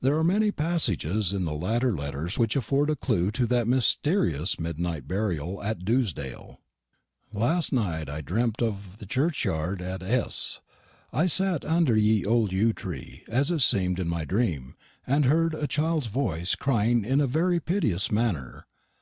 There 0.00 0.16
are 0.16 0.24
many 0.24 0.50
passages 0.50 1.30
in 1.34 1.44
the 1.44 1.52
latter 1.52 1.94
letters 1.94 2.38
which 2.38 2.56
afford 2.56 2.88
a 2.88 2.96
clue 2.96 3.30
to 3.32 3.46
that 3.48 3.68
mysterious 3.68 4.58
midnight 4.58 5.06
burial 5.06 5.62
at 5.62 5.84
Dewsdale. 5.84 6.58
"Last 7.34 7.70
nite 7.70 8.08
I 8.08 8.22
drem't 8.22 8.62
of 8.62 8.96
the 8.96 9.04
cherchyarde 9.04 9.82
at 9.82 10.02
S. 10.02 10.60
I 11.12 11.26
satte 11.26 11.66
under 11.66 11.96
the 11.96 12.24
olde 12.24 12.50
yewe 12.52 12.74
tree, 12.74 13.24
as 13.28 13.50
it 13.50 13.58
semed 13.58 13.98
in 13.98 14.08
my 14.08 14.24
dreme, 14.24 14.72
and 15.06 15.26
hurd 15.26 15.52
a 15.52 15.66
childes 15.66 16.06
voice 16.06 16.54
crying 16.54 17.04
in 17.04 17.20
a 17.20 17.26
very 17.26 17.60
piteous 17.60 18.08
mannerr. 18.08 18.62